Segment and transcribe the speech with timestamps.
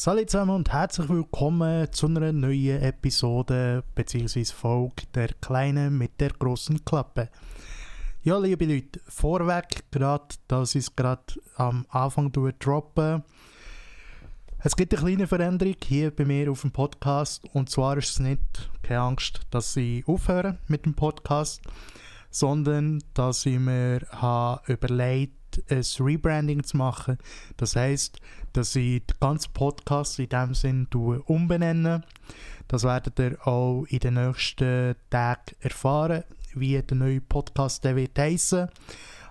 [0.00, 4.44] Salut zusammen und herzlich willkommen zu einer neuen Episode bzw.
[4.44, 7.30] Folge der Kleinen mit der großen Klappe.
[8.22, 11.24] Ja, liebe Leute, vorweg gerade, dass ich es gerade
[11.56, 13.24] am Anfang droppen.
[14.60, 18.20] Es gibt eine kleine Veränderung hier bei mir auf dem Podcast und zwar ist es
[18.20, 21.60] nicht, keine Angst, dass ich aufhöre mit dem Podcast,
[22.30, 27.18] sondern dass ich mir habe überlegt ein Rebranding zu machen.
[27.56, 28.18] Das heißt,
[28.52, 32.02] dass ich den ganzen Podcast in dem Sinn umbenenne.
[32.68, 36.24] Das werdet ihr auch in den nächsten Tagen erfahren,
[36.54, 38.68] wie der neue Podcast der wird heißen.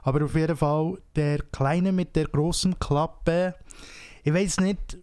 [0.03, 3.55] Aber auf jeden Fall der Kleine mit der großen Klappe.
[4.23, 4.97] Ich weiß nicht,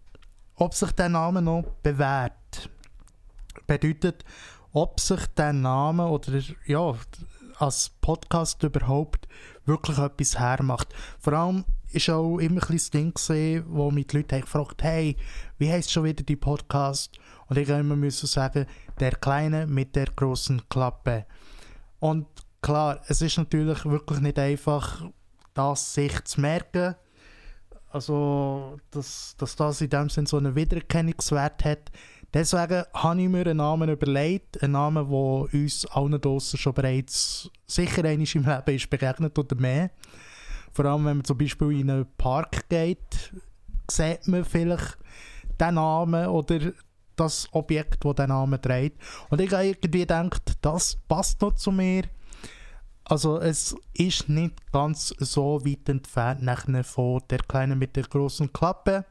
[0.55, 2.69] ob sich der Name noch bewährt.
[3.67, 4.25] Bedeutet,
[4.73, 6.93] ob sich der Name oder ja,
[7.57, 9.27] als Podcast überhaupt
[9.65, 10.93] wirklich etwas hermacht.
[11.19, 14.89] Vor allem ist auch immer ein das Ding gesehen, wo mich die Leute gefragt haben,
[14.89, 15.17] hey,
[15.57, 17.17] wie heißt schon wieder die Podcast?
[17.47, 18.65] Und ich immer müssen sagen,
[18.99, 21.25] der Kleine mit der großen Klappe.
[21.99, 22.27] Und
[22.61, 25.05] klar, es ist natürlich wirklich nicht einfach,
[25.53, 26.95] das sich zu merken.
[27.89, 31.91] Also, dass, dass das in dem Sinne so einen Wiedererkennungswert hat.
[32.35, 37.49] Deswegen habe ich mir einen Namen überlegt, einen Namen, der uns allen draussen schon bereits
[37.65, 39.91] sicher einmal im Leben ist begegnet oder mehr.
[40.73, 43.31] Vor allem, wenn man zum Beispiel in einen Park geht,
[43.89, 44.97] sieht man vielleicht
[45.61, 46.73] den Namen oder
[47.15, 49.01] das Objekt, das den Namen trägt.
[49.29, 52.03] Und ich habe irgendwie gedacht, das passt noch zu mir.
[53.05, 58.51] Also es ist nicht ganz so weit entfernt nachher von der Kleinen mit der großen
[58.51, 59.05] Klappe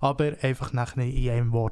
[0.00, 1.67] aber einfach nachher in einem Wort.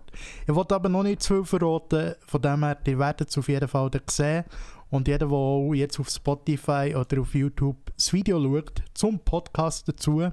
[0.47, 3.49] Ich wollte aber noch nicht zu viel verraten, von dem her, ihr werdet es auf
[3.49, 4.45] jeden Fall sehen.
[4.91, 10.31] Und jeder, der jetzt auf Spotify oder auf YouTube das Video schaut, zum Podcast dazu,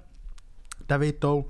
[0.89, 1.47] der wird auch,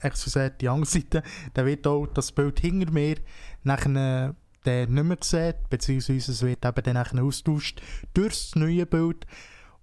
[0.00, 1.22] excuse die Angstseite,
[1.54, 3.16] der wird auch das Bild hinter mir
[3.62, 7.82] nachher der nicht mehr sehen, beziehungsweise es wird eben dann austauscht
[8.14, 9.26] durch das neue Bild.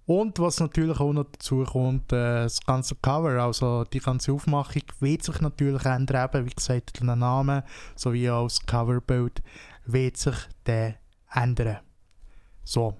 [0.06, 4.82] Und was natürlich auch noch dazu kommt, äh, das ganze Cover, also die ganze Aufmachung
[4.98, 7.64] wird sich natürlich ändern, eben, wie gesagt, der Name
[7.94, 9.42] sowie auch das Coverbild
[9.84, 10.94] wird sich dann
[11.32, 11.78] ändern.
[12.64, 12.96] So.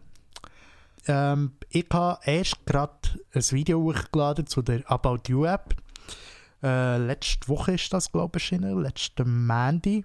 [1.09, 2.93] Ähm, ich habe erst gerade
[3.35, 5.75] ein Video hochgeladen zu der About You App.
[6.63, 10.05] Äh, letzte Woche ist das, glaube ich, erschienen, letzte Mandy.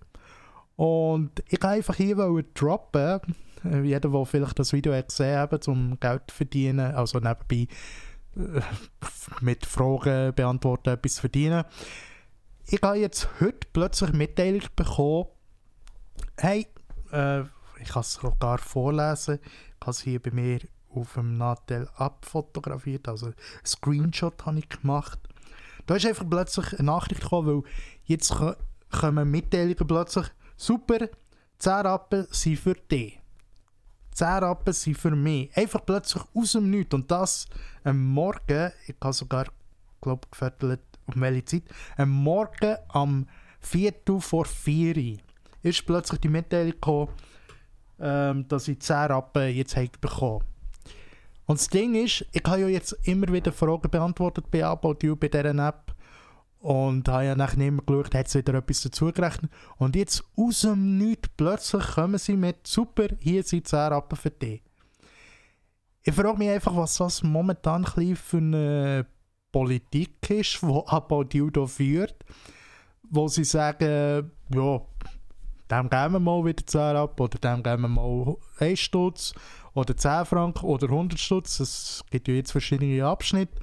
[0.76, 6.24] Und ich wollte einfach hier droppen, jeder, der vielleicht das Video gesehen hat, um Geld
[6.28, 7.68] zu verdienen, also nebenbei
[8.36, 8.62] äh,
[9.42, 11.64] mit Fragen beantworten, etwas verdienen.
[12.68, 15.28] Ich habe jetzt heute plötzlich Mitteilung bekommen,
[16.38, 16.68] hey,
[17.12, 17.42] äh,
[17.82, 20.60] ich kann es sogar vorlesen, ich habe es hier bei mir
[20.90, 23.36] auf dem Nadel abfotografiert, also ein
[23.66, 25.20] Screenshot habe ich gemacht.
[25.86, 27.72] Da ist einfach plötzlich eine Nachricht gekommen, weil
[28.04, 28.36] jetzt
[28.92, 31.10] kommen Mitteilungen plötzlich, super,
[31.60, 33.20] 10 Rappen sind für dich.
[34.18, 36.96] 10 Rappen sind für mich einfach plötzlich aus dem Nichts.
[36.96, 37.46] Und das
[37.84, 39.46] am Morgen, ich habe sogar,
[40.02, 41.64] glaube gefettelt, um welche Zeit,
[41.98, 43.28] am Morgen am
[43.60, 45.20] Viertel vor 4
[45.62, 47.10] ist plötzlich die Mitteilung gekommen,
[48.00, 50.44] ähm, dass ich 10 Rappen jetzt habe bekommen
[51.46, 55.16] Und das Ding ist, ich habe ja jetzt immer wieder Fragen beantwortet bei About You,
[55.16, 55.94] bei dieser App.
[56.68, 59.50] Und habe ja nachher mehr geschaut, hat es wieder etwas dazugerechnet.
[59.78, 64.32] Und jetzt aus dem Nichts plötzlich kommen sie mit super, hier sind 10 Rappen für
[64.32, 64.62] dich.
[66.04, 69.06] Ich frage mich einfach, was das momentan für eine
[69.54, 72.26] Politik ist, die You da führt.
[73.10, 74.82] Wo sie sagen, ja,
[75.72, 79.34] dem geben wir mal wieder 10 Rappen oder dem geben wir mal 1 Stutz
[79.74, 81.62] oder 10 Franken oder 100 Stutz.
[81.62, 83.58] Es gibt ja jetzt verschiedene Abschnitte.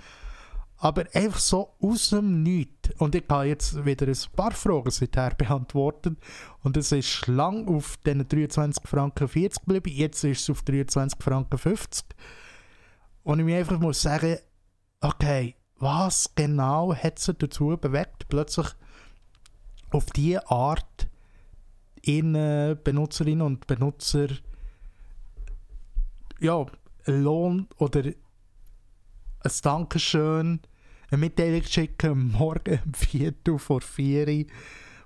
[0.84, 2.90] Aber einfach so aus dem Nichts.
[2.98, 6.18] Und ich habe jetzt wieder ein paar Fragen seither beantwortet.
[6.62, 9.96] Und es ist lang auf den 23 Franken 40 geblieben.
[9.96, 12.04] Jetzt ist es auf 23 Franken 50.
[13.22, 14.36] Und ich mir einfach muss sagen,
[15.00, 18.66] okay, was genau hat sie dazu bewegt, plötzlich
[19.90, 21.08] auf diese Art
[22.02, 24.28] ihren Benutzerinnen und Benutzer
[26.40, 26.66] ja,
[27.06, 30.60] Lohn oder ein Dankeschön
[31.10, 34.44] eine Mitteilung schicken, morgen um 4 Uhr vor 4 Uhr,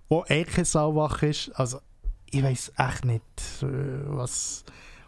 [0.09, 1.51] wo kein Sauwach ist.
[1.55, 1.81] Also,
[2.31, 3.23] ich weiß echt nicht,
[3.63, 3.67] äh,
[4.07, 4.65] was,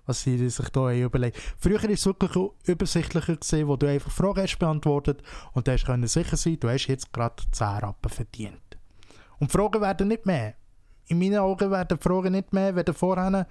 [0.07, 1.39] was sie sich da überlegt.
[1.59, 5.23] Früher war es wirklich übersichtlicher, gewesen, wo du einfach Fragen hast beantwortet
[5.53, 8.79] und du hast sicher sein, du hast jetzt gerade 10 Rappen verdient.
[9.39, 10.55] Und Fragen werden nicht mehr.
[11.07, 13.47] In meinen Augen werden Fragen nicht mehr, wenn vorher,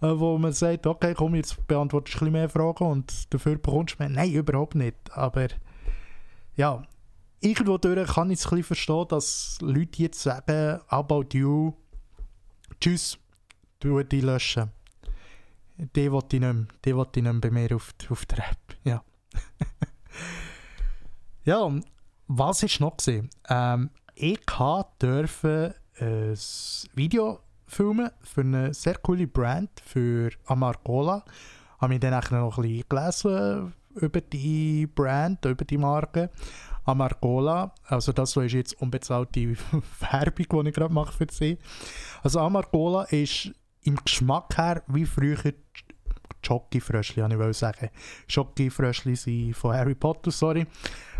[0.00, 3.56] äh, wo man sagt, okay, komm, jetzt beantwortest du ein bisschen mehr Fragen und dafür
[3.56, 4.08] bekommst du mehr.
[4.08, 4.96] Nein, überhaupt nicht.
[5.12, 5.46] Aber
[6.56, 6.82] ja,
[7.40, 11.74] irgendwo kann ich es ein bisschen verstehen, dass Leute jetzt sagen, about you,
[12.80, 13.18] tschüss,
[13.82, 14.70] die löschen.
[15.76, 18.76] Die will ich nicht mehr, die will ich nicht bei mir auf, auf der App,
[18.84, 19.02] ja.
[21.44, 21.70] ja,
[22.28, 22.96] was ist noch?
[23.48, 24.40] Ähm, ich
[24.98, 26.38] durfte ein
[26.94, 31.24] Video filmen für eine sehr coole Brand, für Amargola.
[31.26, 36.30] Ich habe mich dann noch ein bisschen gelesen über die Brand, über die Marke.
[36.86, 39.40] Amargola, also das ist jetzt unbezahlte
[40.00, 41.58] Werbung, die ich gerade mache für sie.
[42.22, 43.52] Also Amargola ist
[43.82, 45.38] im Geschmack her wie früher
[46.42, 47.88] Jockey-Fröschli, ich will sagen.
[48.28, 50.66] Jockey-Fröschli sind von Harry Potter, sorry.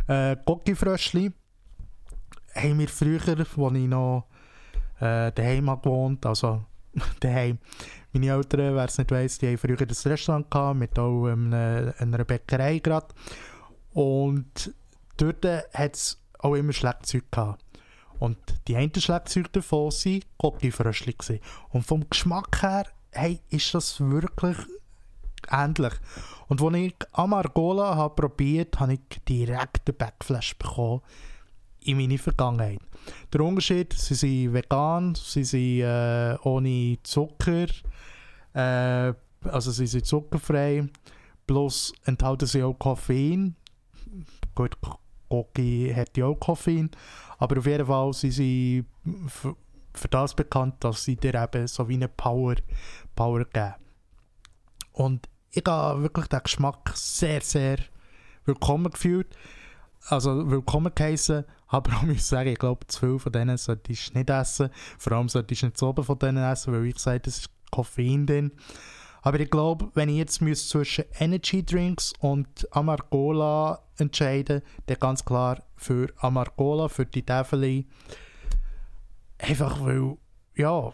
[0.06, 1.32] Äh, Gocki-Fröschli
[2.54, 4.26] haben wir früher, als ich noch
[5.00, 6.64] äh, daheim gewohnt also
[7.20, 7.58] daheim.
[8.12, 11.94] Meine Eltern, wer es nicht weiss, die haben früher ein Restaurant gehabt, mit auch einer,
[11.98, 13.08] einer Bäckerei gerade.
[13.92, 14.72] Und
[15.16, 17.64] dort hat es auch immer Schlagzeug gehabt.
[18.20, 18.38] Und
[18.68, 21.40] die einen Schlagzeuge davon waren Gocki-Fröschli.
[21.70, 24.56] Und vom Geschmack her hey, ist das wirklich
[25.50, 25.92] ähnlich.
[26.48, 31.00] Und als ich Amargola habe probiert habe, habe ich direkt einen Backflash bekommen
[31.84, 32.80] in meine Vergangenheit.
[33.32, 37.66] Der Unterschied, sie sind vegan, sie sind äh, ohne Zucker,
[38.54, 39.12] äh,
[39.44, 40.88] also sie sind zuckerfrei,
[41.46, 43.56] plus enthalten sie auch Koffein.
[44.54, 44.76] Gut,
[45.28, 46.90] Koki hat ja auch Koffein,
[47.38, 48.84] aber auf jeden Fall sind sie
[49.26, 49.56] für,
[50.10, 52.54] das bekannt, dass sie dir eben so wie eine Power,
[53.14, 53.74] Power geben.
[54.92, 57.78] Und ich habe wirklich den Geschmack sehr, sehr
[58.44, 59.36] willkommen gefühlt.
[60.08, 64.18] Also willkommen geheißen, aber auch muss sagen, ich glaube, zu viel von denen solltest du
[64.18, 64.70] nicht essen.
[64.98, 67.50] Vor allem solltest du nicht so oben von denen essen, weil ich sage, das ist
[67.70, 68.52] Koffein drin.
[69.22, 75.62] Aber ich glaube, wenn ich jetzt zwischen Energy Drinks und Amargola entscheiden dann ganz klar
[75.76, 77.86] für Amargola, für die Tafel.
[79.38, 80.18] Einfach weil,
[80.56, 80.92] ja,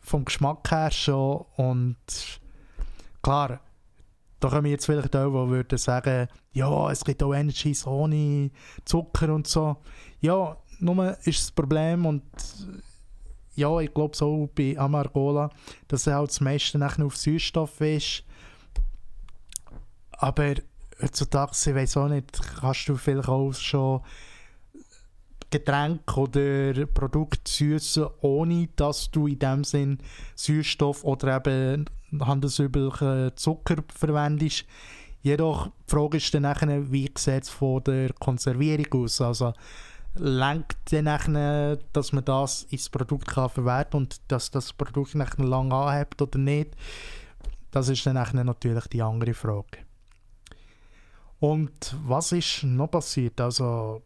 [0.00, 2.40] vom Geschmack her schon und
[3.22, 3.60] klar,
[4.42, 8.50] da kommen jetzt vielleicht auch, die würden sagen, ja, es gibt auch Energies ohne
[8.84, 9.76] Zucker und so.
[10.20, 12.24] Ja, nur ist das Problem und
[13.54, 15.50] ja, ich glaube so bei Amargola,
[15.86, 18.24] dass er halt das meiste nachher auf Süßstoff ist.
[20.12, 20.54] Aber
[21.00, 24.00] heutzutage, ich weiß auch nicht, kannst du vielleicht auch schon
[25.50, 29.98] Getränke oder Produkte süßen, ohne dass du in dem Sinn
[30.34, 31.84] Süßstoff oder eben
[32.20, 34.64] handelsüblichen Zucker verwendest.
[35.22, 39.20] Jedoch die Frage ist dann nachher, wie sieht es von der Konservierung aus?
[39.20, 39.52] Also
[40.14, 45.44] lenkt dann nachher, dass man das ins Produkt kann verwerten und dass das Produkt nachher
[45.44, 46.72] lang anhebt oder nicht?
[47.70, 49.78] Das ist dann nachher natürlich die andere Frage.
[51.38, 53.40] Und was ist noch passiert?
[53.40, 54.02] Also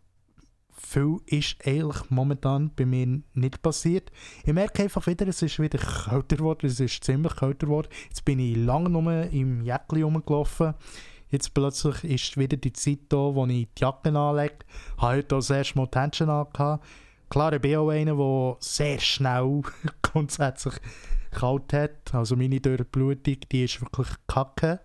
[0.76, 4.10] viel ist eigentlich momentan bei mir nicht passiert.
[4.44, 7.88] Ich merke einfach wieder, es ist wieder kälter geworden, es ist ziemlich kälter geworden.
[8.08, 10.74] Jetzt bin ich lange nur im Jäckli rumgelaufen.
[11.28, 14.58] Jetzt plötzlich ist wieder die Zeit da, wo ich die Jacke anlege.
[14.96, 16.84] Ich habe heute das erste Mal die Händchen angehabt.
[17.28, 19.62] Klar, ich bin auch einer, der sehr schnell
[20.02, 20.74] grundsätzlich
[21.32, 22.14] kalt hat.
[22.14, 24.80] Also meine Durchblutung, die ist wirklich kacke.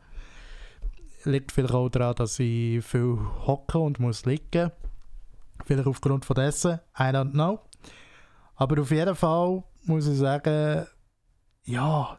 [1.26, 4.72] Liegt vielleicht auch daran, dass ich viel hocke und muss liegen
[5.66, 7.60] Vielleicht aufgrund von dessen, I don't know.
[8.56, 10.86] Aber auf jeden Fall muss ich sagen,
[11.64, 12.18] ja,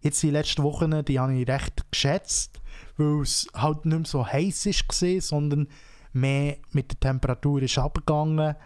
[0.00, 2.60] jetzt die letzten Wochen, die habe ich recht geschätzt,
[2.96, 5.68] weil es halt nicht mehr so heiß war, sondern
[6.12, 8.56] mehr mit der Temperatur ist abgegangen.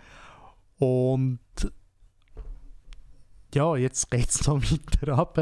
[0.78, 1.40] Und
[3.54, 5.38] ja, jetzt geht es noch weiter ab.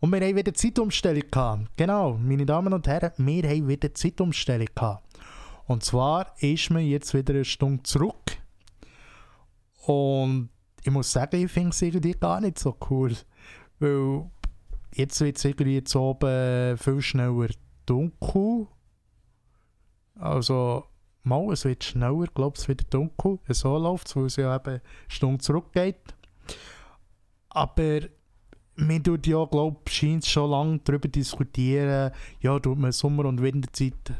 [0.00, 1.76] Und wir haben wieder Zeitumstellung gehabt.
[1.76, 5.03] Genau, meine Damen und Herren, wir haben wieder Zeitumstellung gehabt.
[5.66, 8.36] Und zwar ist man jetzt wieder eine Stunde zurück.
[9.86, 10.50] Und
[10.82, 13.14] ich muss sagen, ich finde es irgendwie gar nicht so cool.
[13.78, 14.30] Weil
[14.94, 17.48] jetzt wird es irgendwie jetzt oben viel schneller
[17.86, 18.66] dunkel.
[20.16, 20.84] Also,
[21.22, 23.38] mal, es wird schneller, glaube ich, wieder dunkel.
[23.48, 26.14] So läuft es, weil es ja eben eine Stunde zurückgeht.
[27.48, 28.00] Aber
[28.76, 34.12] man tut ja, glaube ich, schon lange darüber diskutieren, ja, tut man Sommer- und Winterzeit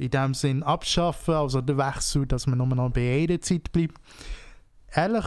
[0.00, 4.00] in dem Sinn abschaffen, also der Wechsel, dass man nur noch bei einer Zeit bleibt.
[4.92, 5.26] Ehrlich,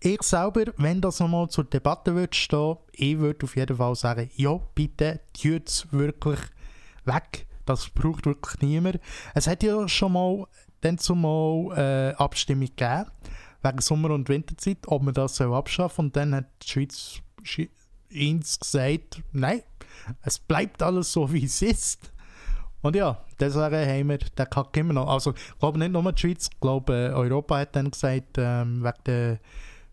[0.00, 4.30] ich selber, wenn das nochmal zur Debatte wird stehen, ich würde auf jeden Fall sagen,
[4.36, 6.40] ja, bitte, tut es wirklich
[7.04, 7.46] weg.
[7.66, 9.00] Das braucht wirklich niemand.
[9.34, 10.46] Es hat ja schon mal
[10.80, 13.06] dann zumal äh, Abstimmung gegeben,
[13.62, 17.20] wegen Sommer- und Winterzeit, ob man das soll abschaffen Und dann hat die Schweiz
[18.12, 19.62] uns gesagt, nein,
[20.22, 22.12] es bleibt alles so, wie es ist.
[22.86, 25.08] Und ja, deswegen haben wir den Kack immer noch.
[25.08, 28.84] Also, ich glaube nicht nur die Schweiz, ich glaube, äh, Europa hat dann gesagt, ähm,
[28.84, 29.38] wegen der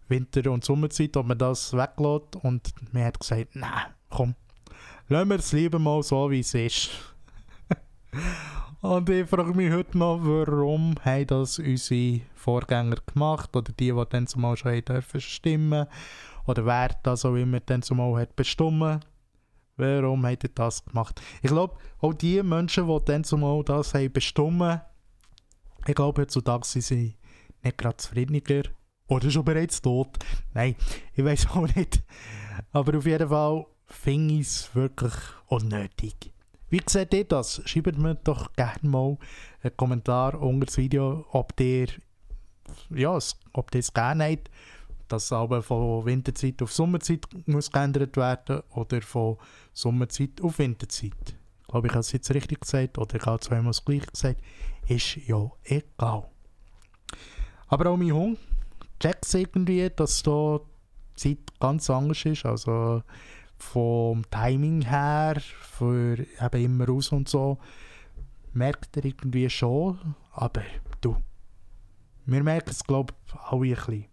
[0.09, 2.35] Winter- und Sommerzeit, ob man das weglässt.
[2.43, 4.35] Und mir hat gesagt, nein, komm,
[5.07, 6.91] lassen wir es lieber mal so, wie es ist.
[8.81, 14.03] und ich frage mich heute noch, warum haben das unsere Vorgänger gemacht oder die, die
[14.11, 15.87] dann zumal schon haben dürfen stimmen
[16.45, 18.99] oder wer das auch immer dann zumal hat bestimmt.
[19.77, 21.21] Warum hat er das gemacht?
[21.41, 24.81] Ich glaube, auch die Menschen, die dann zumal das haben bestimmt,
[25.85, 27.15] ich glaube, heutzutage sind sie
[27.63, 28.63] nicht gerade zufriedeniger
[29.07, 30.17] oder schon bereits tot.
[30.53, 30.75] Nein,
[31.13, 32.01] ich weiß auch nicht.
[32.71, 35.13] Aber auf jeden Fall finde ich es wirklich
[35.47, 36.33] unnötig.
[36.69, 37.61] Wie seht ihr das?
[37.65, 39.17] Schreibt mir doch gerne mal
[39.61, 41.87] einen Kommentar unter das Video, ob ihr
[42.89, 43.17] ja,
[43.53, 44.49] ob ihr es gerne habt,
[45.13, 49.37] dass aber von Winterzeit auf Sommerzeit muss geändert werden oder von
[49.71, 51.35] Sommerzeit auf Winterzeit.
[51.61, 54.41] Ich glaube, ich habe es jetzt richtig gesagt oder ich habe zweimal das gleiche gesagt.
[54.87, 56.27] Ist ja egal.
[57.67, 58.39] Aber auch mein Hund
[58.99, 62.47] checkt irgendwie, dass da die Zeit ganz anders ist.
[62.47, 63.03] Also
[63.55, 67.59] vom Timing her, für eben immer raus und so,
[68.51, 70.15] merkt er irgendwie schon.
[70.31, 70.63] Aber
[71.01, 71.17] du,
[72.25, 74.12] wir merken es, glaube ich, alle ein bisschen.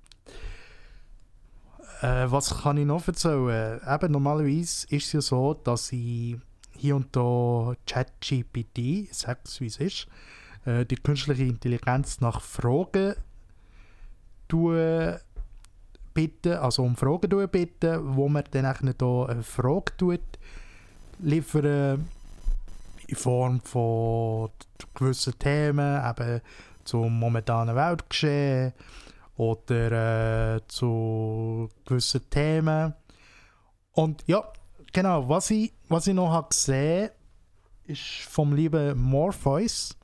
[2.02, 3.80] Äh, was kann ich noch erzählen?
[3.86, 6.36] Eben, normalerweise ist es ja so, dass ich
[6.72, 10.06] hier und da ChatGPT, sag es wie es ist,
[10.64, 13.14] äh, die künstliche Intelligenz nach Fragen
[16.14, 20.20] bitten, also um Fragen bitten, wo man dann hier eine Frage tut,
[21.18, 22.08] liefern
[23.06, 24.50] in Form von
[24.94, 26.40] gewissen Themen, eben
[26.84, 28.72] zum momentanen Weltgeschehen
[29.40, 32.92] oder äh, zu gewissen Themen.
[33.92, 34.44] Und ja,
[34.92, 37.08] genau, was ich, was ich noch habe gesehen
[37.84, 39.96] ist vom lieben Morpheus.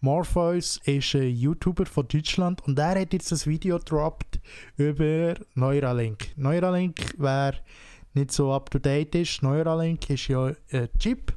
[0.00, 4.38] Morpheus ist ein YouTuber von Deutschland und er hat jetzt ein Video gedroppt
[4.76, 6.28] über Neuralink.
[6.36, 7.54] Neuralink, wer
[8.14, 11.36] nicht so up to date ist, Neuralink ist ja ein Chip,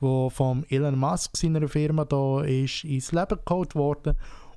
[0.00, 4.16] wo vom Elon Musk seiner Firma da ist ins Leben geholt worden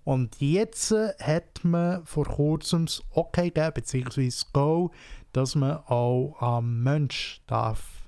[0.10, 4.90] und jetzt hat man vor kurzem das Okay gegeben, beziehungsweise Go,
[5.34, 8.08] dass man auch am Mensch darf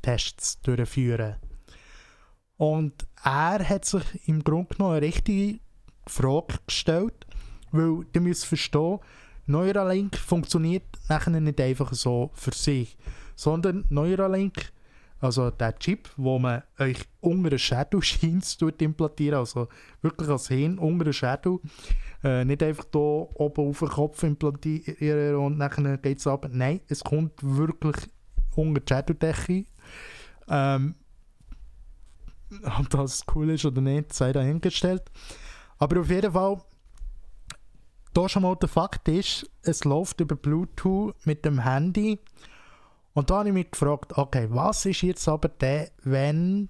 [0.00, 1.34] Tests durchführen.
[2.56, 5.58] Und er hat sich im Grunde genommen eine richtige
[6.06, 7.26] Frage gestellt,
[7.72, 9.00] weil ihr müsst verstehen,
[9.46, 12.96] Neuralink funktioniert nachher nicht einfach so für sich,
[13.34, 14.72] sondern Neuralink
[15.24, 19.68] also der Chip, wo man euch unter den Schädel scheint implantieren, also
[20.02, 21.60] wirklich als Hirn unter den Schädel.
[22.22, 26.46] Äh, nicht einfach hier oben auf den Kopf implantieren und dann geht es ab.
[26.52, 27.96] Nein, es kommt wirklich
[28.54, 29.64] unter die Schädeldecke.
[30.46, 30.94] Ähm,
[32.78, 35.04] ob das cool ist oder nicht, sei dahingestellt.
[35.78, 36.60] Aber auf jeden Fall,
[38.12, 42.20] da schon mal der Fakt ist, es läuft über Bluetooth mit dem Handy
[43.14, 46.68] und da habe ich mich gefragt, okay, was ist jetzt aber der, wenn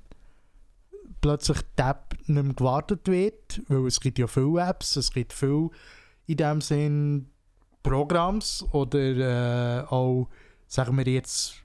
[1.20, 5.32] plötzlich die App nicht mehr gewartet wird, weil es gibt ja viele Apps, es gibt
[5.32, 5.70] viele
[6.26, 7.30] in dem Sinn
[7.82, 10.28] Programms oder äh, auch,
[10.66, 11.62] sagen wir jetzt,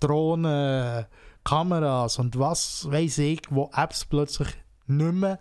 [0.00, 1.06] Drohnen,
[1.44, 4.48] Kameras und was weiß ich, wo Apps plötzlich
[4.86, 5.38] nicht mehr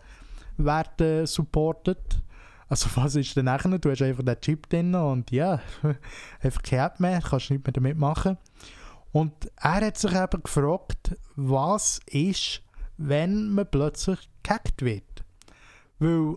[0.57, 2.21] werden supportet.
[2.67, 3.77] Also was ist denn nachher?
[3.77, 5.59] Du hast einfach den Chip drin und ja,
[6.41, 8.37] einfach keine App mehr, kannst nicht mehr damit machen.
[9.15, 12.61] Und er hat sich eben gefragt, was ist,
[12.97, 15.23] wenn man plötzlich gehackt wird.
[15.99, 16.35] Weil,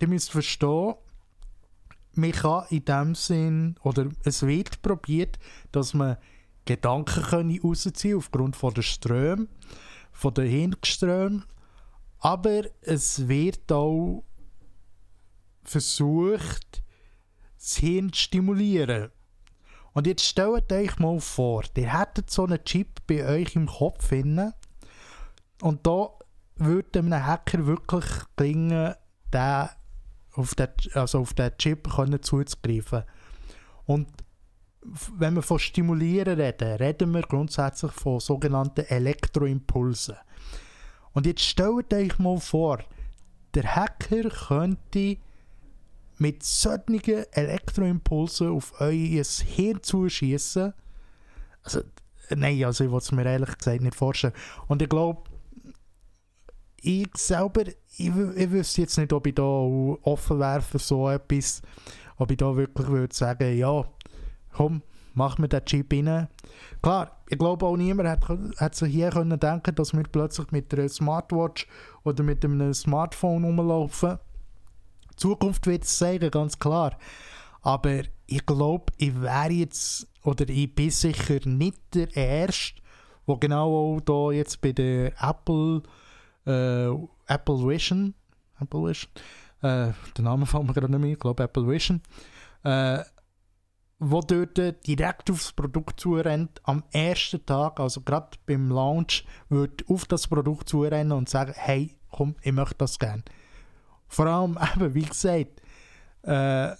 [0.00, 0.96] ihr müsst verstehen,
[2.12, 5.38] man kann in dem Sinn, oder es wird probiert,
[5.72, 6.18] dass man
[6.66, 9.48] Gedanken können rausziehen aufgrund von der Ströme,
[10.12, 11.44] von der Hirnströme.
[12.18, 14.24] Aber es wird auch
[15.64, 16.82] versucht,
[17.56, 19.10] das Hirn zu stimulieren.
[19.92, 24.06] Und jetzt stellt euch mal vor, ihr hättet so einen Chip bei euch im Kopf
[24.06, 24.52] finden
[25.60, 26.10] und da
[26.56, 28.04] würde einem Hacker wirklich
[28.36, 28.94] gelingen,
[29.32, 29.68] den
[30.34, 33.02] auf den, also auf den Chip können zuzugreifen.
[33.86, 34.08] Und
[35.16, 40.16] wenn wir von Stimulieren reden, reden wir grundsätzlich von sogenannten Elektroimpulsen.
[41.12, 42.78] Und jetzt stellt euch mal vor,
[43.54, 45.16] der Hacker könnte
[46.20, 50.74] mit solchen Elektroimpulsen auf euer Hirn zuschießen.
[51.62, 51.80] Also,
[52.28, 54.34] nein, also ich will es mir ehrlich gesagt nicht vorstellen.
[54.68, 55.22] Und ich glaube,
[56.82, 57.62] ich selber,
[57.96, 61.62] ich, ich wüsste jetzt nicht, ob ich da offen wäre für so etwas,
[62.16, 63.84] ob ich da wirklich würde sagen, ja,
[64.52, 64.82] komm,
[65.14, 66.28] macht man den Chip rein.
[66.82, 70.72] Klar, ich glaube auch niemand hat, hat sich hier können denken dass wir plötzlich mit
[70.74, 71.66] einer Smartwatch
[72.04, 74.18] oder mit einem Smartphone rumlaufen.
[75.20, 76.96] Zukunft wird es zeigen, ganz klar.
[77.62, 82.80] Aber ich glaube, ich wäre jetzt, oder ich bin sicher nicht der Erste,
[83.28, 85.82] der genau auch da jetzt bei der Apple,
[86.46, 86.88] äh,
[87.26, 88.14] Apple Vision,
[88.60, 89.10] Apple Vision,
[89.60, 92.00] äh, der Name fällt mir gerade nicht mehr, ich glaube Apple Vision,
[92.64, 93.00] äh,
[93.98, 100.06] wo dort direkt aufs Produkt zurennt, am ersten Tag, also gerade beim Launch, wird auf
[100.06, 103.22] das Produkt zurennen und sagen, hey, komm, ich möchte das gerne.
[104.10, 105.62] Vor allem eben, wie gesagt,
[106.22, 106.72] äh,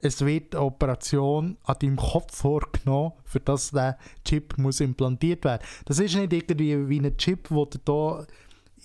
[0.00, 5.62] es wird eine Operation an deinem Kopf vorgenommen, für das der Chip muss implantiert werden.
[5.84, 8.26] Das ist nicht irgendwie wie ein Chip, der da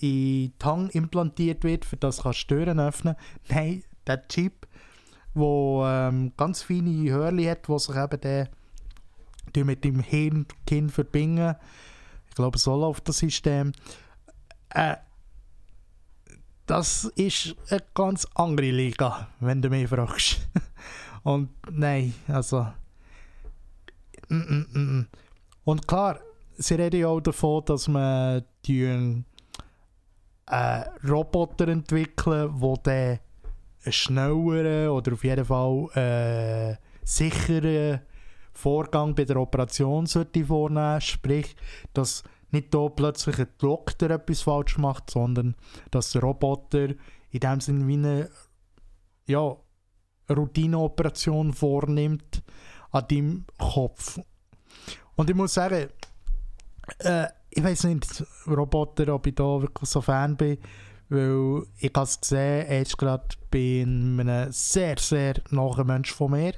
[0.00, 3.14] die Tang implantiert wird, für das kannst du Türen öffnen.
[3.48, 4.66] Nein, der Chip,
[5.34, 11.54] der ähm, ganz feine Hörli hat, die sich eben der, mit dem Hirn Kinn verbinden.
[12.28, 13.72] Ich glaube, so läuft das System.
[14.70, 14.96] Äh,
[16.66, 20.40] das ist eine ganz andere Liga, wenn du mich fragst.
[21.22, 22.66] Und nein, also.
[24.28, 25.06] Mm, mm, mm.
[25.64, 26.18] Und klar,
[26.56, 28.84] sie reden ja auch davon, dass man die
[30.46, 33.20] äh, Roboter entwickeln, wo der
[33.86, 38.00] schnelleren oder auf jeden Fall äh, sicheren
[38.52, 41.00] Vorgang bei der Operation sollte vornehmen.
[41.00, 41.56] Sprich,
[41.92, 45.56] dass nicht da plötzlich ein Doktor etwas falsch macht, sondern
[45.90, 46.88] dass der Roboter
[47.30, 48.30] in dem Sinne wie eine
[49.26, 49.56] ja,
[50.30, 52.42] Routineoperation vornimmt
[52.90, 54.20] an deinem Kopf.
[55.16, 55.88] Und ich muss sagen,
[56.98, 60.58] äh, ich weiß nicht, Roboter, ob ich da wirklich so Fan bin,
[61.08, 66.30] weil ich habe es gesehen, er ist gerade bei einem sehr, sehr nahen Mensch von
[66.32, 66.54] mir,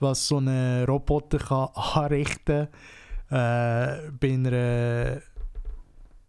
[0.00, 2.68] was so ein Roboter kann anrichten kann.
[3.30, 5.20] Äh, bei einer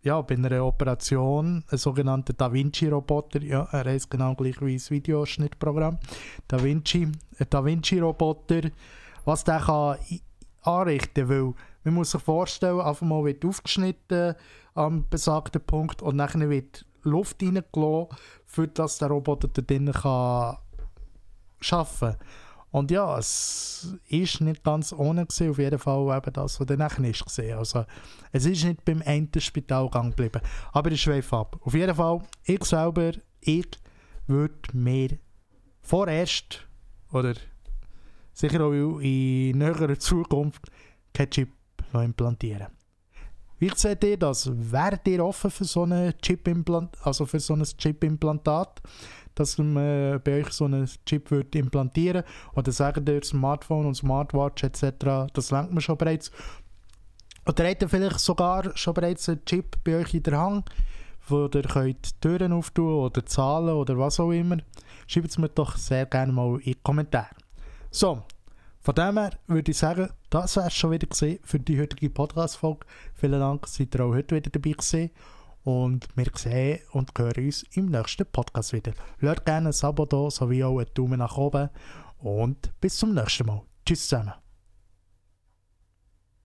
[0.02, 4.90] ja, bei einer Operation, ein sogenannter Da Vinci-Roboter, ja, er heißt genau gleich wie das
[4.92, 5.98] Videoschnittprogramm,
[6.48, 8.70] Da Vinci, ein Da Vinci-Roboter,
[9.26, 9.98] was der kann
[10.62, 14.36] anrichten weil man muss sich vorstellen, einfach mal wird aufgeschnitten
[14.74, 18.08] am besagten Punkt und dann wird Luft reingelassen,
[18.46, 20.58] für dass der Roboter da drinnen arbeiten
[21.62, 22.16] kann.
[22.72, 27.06] Und ja, es ist nicht ganz ohne gewesen, auf jeden Fall eben das, was dann
[27.06, 27.58] ist gesehen.
[27.58, 27.86] Also
[28.32, 30.42] es ist nicht beim einen Spital geblieben.
[30.72, 31.60] Aber ich schweife ab.
[31.62, 33.70] Auf jeden Fall, ich selber, ich
[34.28, 35.18] würde mir
[35.82, 36.68] vorerst
[37.12, 37.34] oder
[38.34, 40.70] sicher auch in näherer Zukunft
[41.12, 41.50] kein Chip
[41.94, 42.68] implantieren.
[43.58, 44.50] Wie seht ihr das?
[44.72, 47.06] Wärt ihr offen für so ein Chip-Implantat?
[47.06, 48.82] Also für so ein Chip-Implantat?
[49.36, 52.24] Dass man bei euch so einen Chip wird implantieren
[52.56, 55.32] oder sagen ihr Smartphone und Smartwatch etc.
[55.34, 56.32] Das lenkt man schon bereits.
[57.46, 60.70] Oder habt ihr vielleicht sogar schon bereits einen Chip bei euch in der Hand,
[61.28, 64.58] wo ihr könnt Türen auftun oder Zahlen oder was auch immer.
[65.08, 67.36] Schreibt es mir doch sehr gerne mal in die Kommentare.
[67.90, 68.22] So,
[68.82, 71.08] von dem her würde ich sagen, das wäre es schon wieder
[71.44, 72.86] für die heutige Podcast-Folge.
[73.16, 75.10] Vielen Dank, dass ihr auch heute wieder dabei gewesen.
[75.70, 78.92] Und wir sehen und hören uns im nächsten Podcast wieder.
[79.20, 81.70] Lasst gerne ein Abo da, sowie auch einen Daumen nach oben.
[82.18, 83.62] Und bis zum nächsten Mal.
[83.86, 84.34] Tschüss zusammen.